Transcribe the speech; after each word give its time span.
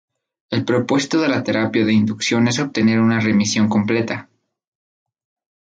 El 0.49 0.65
propósito 0.65 1.21
de 1.21 1.27
la 1.27 1.43
terapia 1.43 1.85
de 1.85 1.93
inducción 1.93 2.47
es 2.47 2.57
obtener 2.57 2.99
una 3.01 3.19
remisión 3.19 3.69
completa. 3.69 4.29